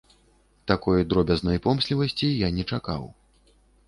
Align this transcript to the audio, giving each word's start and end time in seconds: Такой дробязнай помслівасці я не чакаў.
Такой 0.69 1.03
дробязнай 1.11 1.59
помслівасці 1.65 2.27
я 2.39 2.49
не 2.57 2.63
чакаў. 2.79 3.03